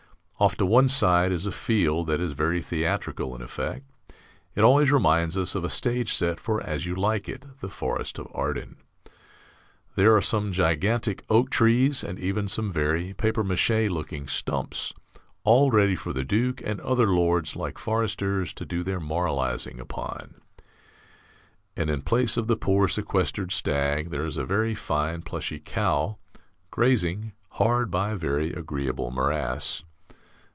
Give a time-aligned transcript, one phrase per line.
[0.43, 3.83] Off to one side is a field that is very theatrical in effect:
[4.55, 8.17] it always reminds us of a stage set for "As You Like It," the Forest
[8.17, 8.77] of Arden.
[9.93, 14.93] There are some gigantic oak trees and even some very papier maché looking stumps,
[15.43, 20.41] all ready for the duke, "and other Lords, like Foresters," to do their moralizing upon;
[21.77, 26.17] and in place of the poor sequestered stag there is a very fine plushy cow,
[26.71, 29.83] grazing, hard by a very agreeable morass.